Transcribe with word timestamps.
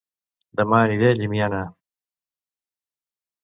Dema 0.61 0.79
aniré 0.85 1.11
a 1.11 1.19
Llimiana 1.19 1.61